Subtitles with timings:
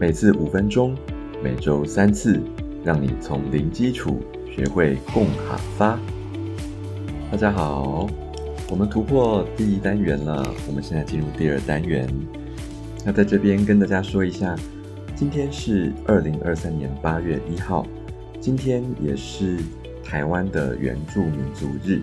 [0.00, 0.96] 每次五分钟，
[1.42, 2.40] 每周三次，
[2.84, 5.98] 让你从零基础学会共哈发。
[7.32, 8.06] 大家好，
[8.70, 12.08] 我们突破第一单元了，我们现在进入第二单元。
[13.04, 14.54] 那在这边跟大家说一下，
[15.16, 17.84] 今天是二零二三年八月一号，
[18.40, 19.58] 今天也是
[20.04, 22.00] 台湾的原住民族日。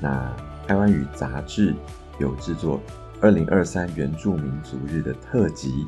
[0.00, 0.34] 那
[0.66, 1.74] 台湾语杂志
[2.18, 2.80] 有制作
[3.20, 5.84] 二零二三原住民族日的特辑。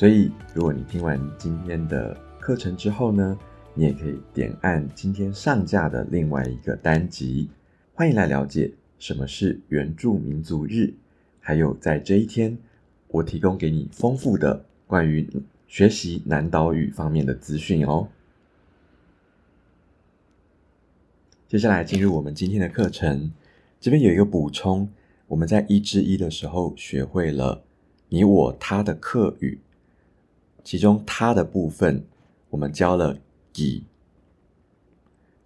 [0.00, 3.38] 所以，如果你听完今天的课程之后呢，
[3.74, 7.50] 你也可以点按今天上架的另外一个单集，
[7.92, 10.94] 欢迎来了解什么是原住民族日，
[11.38, 12.56] 还有在这一天，
[13.08, 15.28] 我提供给你丰富的关于
[15.68, 18.08] 学习南岛语方面的资讯哦。
[21.46, 23.30] 接下来进入我们今天的课程，
[23.78, 24.88] 这边有一个补充，
[25.26, 27.62] 我们在一至一的时候学会了
[28.08, 29.60] 你我他的课语。
[30.62, 32.04] 其中“它”的部分，
[32.50, 33.16] 我们教了
[33.56, 33.84] “乙”。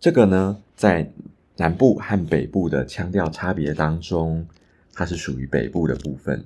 [0.01, 1.11] 这个呢，在
[1.57, 4.47] 南部和北部的腔调差别当中，
[4.93, 6.45] 它是属于北部的部分。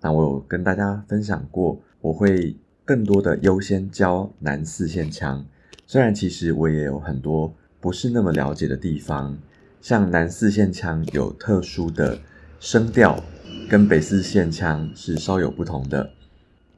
[0.00, 5.44] 那我有跟大家分享过，我会更多的优先教南四线腔。
[5.86, 9.38] 虽然其实我也有很多不是那么了解的地方，
[9.80, 12.18] 像南四线腔有特殊的
[12.58, 13.22] 声调，
[13.70, 16.10] 跟北四线腔是稍有不同的。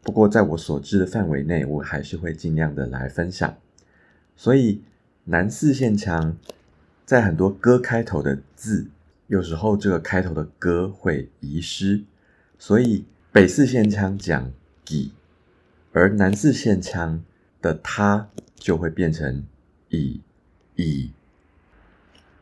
[0.09, 3.59] 不过，在我所知的范围内，我还是会尽量的来分享。
[4.39, 4.83] 所以，
[5.25, 6.39] 南四线腔
[7.05, 8.87] 在很多歌开头的字，
[9.27, 12.05] 有时候这个开头的歌会遗失，
[12.59, 14.51] 所以北四线腔讲
[14.83, 15.13] “己”，
[15.93, 17.23] 而南四线腔
[17.61, 19.45] 的“他”就会变成
[19.91, 20.23] “乙
[20.77, 21.13] ”“乙”。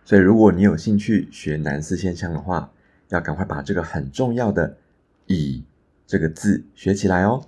[0.06, 2.70] 所以，如果你有兴趣学南四线腔的话，
[3.08, 4.76] 要赶快把这个很重要的
[5.26, 5.64] “乙”
[6.06, 7.44] 这个字学起来哦。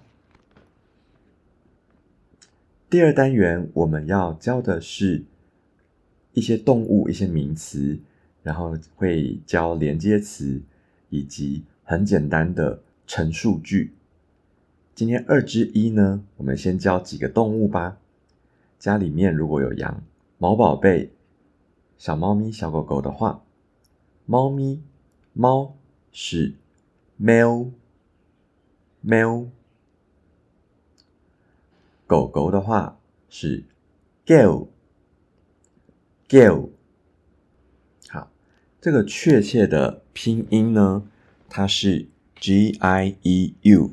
[2.91, 5.23] 第二单元我们要教的是
[6.33, 8.01] 一些动物、一些名词，
[8.43, 10.63] 然后会教连接词
[11.11, 13.93] 以及很简单的陈述句。
[14.95, 17.99] 今天二之一呢，我们先教几个动物吧。
[18.79, 20.03] 家里面如果有养
[20.39, 21.13] 毛宝贝、
[21.99, 23.45] 小猫咪、小狗狗的话，
[24.25, 24.83] 猫咪
[25.35, 25.77] 猫
[26.11, 26.55] 是
[27.21, 27.71] male
[29.05, 29.49] male。
[32.09, 32.99] 狗狗的话
[33.29, 33.63] 是
[34.25, 34.71] girl，girl。
[38.09, 38.33] 好，
[38.81, 41.03] 这个确切的拼音呢，
[41.51, 42.09] 它是
[42.41, 43.91] g i e u。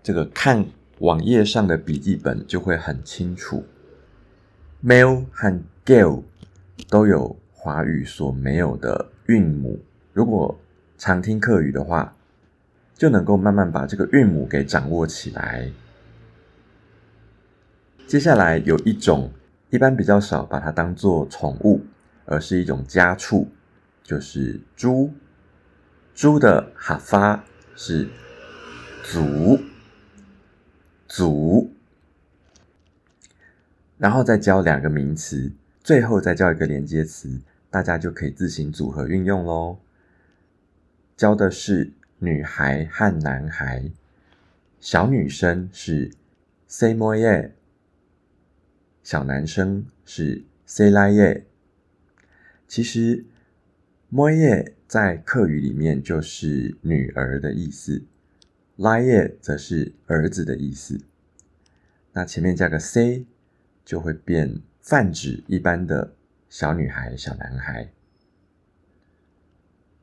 [0.00, 0.64] 这个看
[1.00, 3.64] 网页上的笔记本就会很清楚。
[4.80, 6.22] male 和 girl
[6.88, 9.80] 都有华语所没有的韵母，
[10.12, 10.56] 如果
[10.96, 12.14] 常听课语的话，
[12.94, 15.68] 就能够慢慢把这个韵母给掌握起来。
[18.06, 19.32] 接下来有一种，
[19.70, 21.84] 一般比较少把它当做宠物，
[22.24, 23.48] 而是一种家畜，
[24.04, 25.12] 就是猪。
[26.14, 27.44] 猪的哈发
[27.74, 28.08] 是
[29.02, 29.58] 祖
[31.08, 31.72] 祖，
[33.98, 35.52] 然后再教两个名词，
[35.82, 37.40] 最后再教一个连接词，
[37.70, 39.78] 大家就可以自行组合运用喽。
[41.16, 43.90] 教的是女孩和男孩，
[44.78, 46.12] 小女生是
[46.68, 47.50] say more。
[49.06, 51.46] 小男生是 say 拉耶，
[52.66, 53.24] 其实
[54.12, 58.02] mo 耶在客语里面就是女儿的意思，
[58.74, 61.00] 拉耶则是儿子的意思。
[62.14, 63.24] 那前面加个 c，
[63.84, 66.16] 就会变泛指一般的
[66.48, 67.92] 小女孩、小男孩。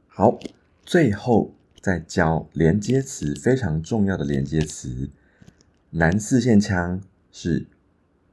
[0.07, 0.39] 好，
[0.85, 5.09] 最后再教连接词，非常重要的连接词，
[5.89, 7.01] 南四线腔
[7.33, 7.65] 是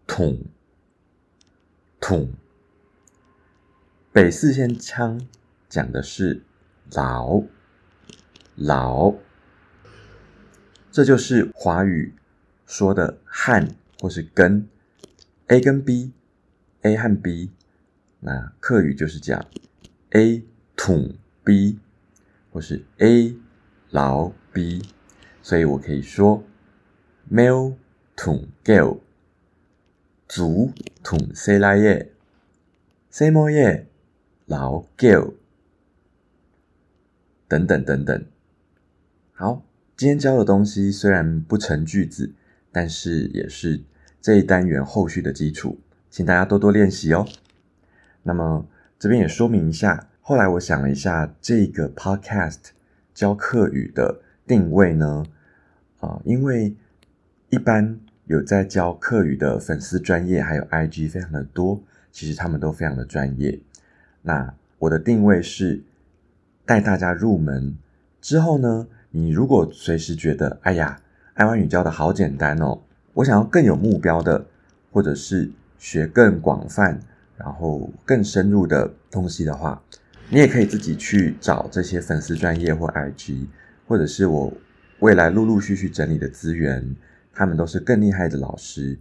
[0.07, 0.39] 统。
[2.01, 2.33] 统
[4.11, 5.21] 北四线腔
[5.69, 6.43] 讲的是
[6.93, 7.43] 老
[8.57, 9.15] 老，
[10.91, 12.15] 这就是华语
[12.67, 14.67] 说的汉或是根
[15.49, 17.51] A 跟 B，A 和 B，
[18.21, 19.47] 那客语就是讲
[20.11, 20.43] A
[20.75, 21.15] 统
[21.45, 21.79] B
[22.51, 23.37] 或是 A
[23.91, 24.83] 老 B，
[25.43, 26.43] 所以我可以说
[27.31, 27.77] male
[28.17, 28.99] 统 girl。
[30.31, 30.71] 足
[31.03, 32.13] 同西拉耶，
[33.11, 33.89] 西摩耶，
[34.47, 35.35] 老 girl，
[37.49, 38.25] 等等等等。
[39.33, 39.65] 好，
[39.97, 42.33] 今天教的东西虽然不成句子，
[42.71, 43.83] 但是也是
[44.21, 47.27] 这一单元后续的基础，请大家多多练习哦。
[48.23, 48.65] 那么
[49.01, 52.69] 这边也说明一下，后来我想了一下，这个 podcast
[53.13, 55.27] 教课语的定位呢，
[55.99, 56.77] 啊，因为
[57.49, 57.99] 一般。
[58.31, 61.83] 有在教课语的粉丝专业，还有 IG 非常的多，
[62.13, 63.59] 其实他们都非常的专业。
[64.23, 65.83] 那我的定位是
[66.65, 67.77] 带大家入门
[68.21, 71.01] 之后呢，你如果随时觉得，哎呀，
[71.35, 72.81] 爱玩语教的好简单哦，
[73.15, 74.47] 我想要更有目标的，
[74.93, 77.01] 或者是学更广泛，
[77.37, 79.83] 然后更深入的东西的话，
[80.29, 83.49] 你也可以自己去找这些粉丝专业或 IG，
[83.89, 84.53] 或者是我
[85.01, 86.95] 未来陆陆续续整理的资源，
[87.33, 88.99] 他们都是更厉害的老师，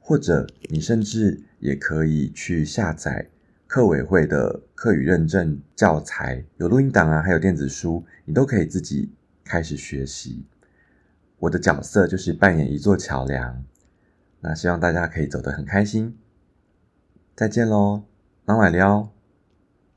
[0.00, 3.28] 或者你甚至也可以去下载。
[3.66, 9.12] 课委会的课语认证教材有录音档啊，还有电子书，你都可以自己
[9.44, 10.46] 开始学习。
[11.38, 13.62] 我的角色就是扮演一座桥梁，
[14.40, 16.16] 那希望大家可以走得很开心。
[17.36, 18.04] 再见喽，
[18.46, 19.17] 当晚聊。